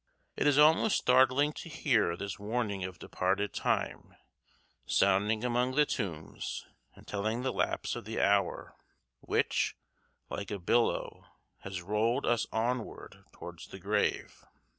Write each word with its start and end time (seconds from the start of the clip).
It 0.35 0.47
is 0.47 0.57
almost 0.57 0.97
startling 0.97 1.53
to 1.53 1.69
hear 1.69 2.17
this 2.17 2.39
warning 2.39 2.83
of 2.83 2.97
departed 2.97 3.53
time 3.53 4.15
sounding 4.87 5.43
among 5.45 5.75
the 5.75 5.85
tombs 5.85 6.65
and 6.95 7.07
telling 7.07 7.43
the 7.43 7.53
lapse 7.53 7.95
of 7.95 8.05
the 8.05 8.19
hour, 8.19 8.75
which, 9.19 9.75
like 10.27 10.49
a 10.49 10.57
billow, 10.57 11.27
has 11.59 11.83
rolled 11.83 12.25
us 12.25 12.47
onward 12.51 13.25
towards 13.31 13.67
the 13.67 13.77
grave. 13.77 14.43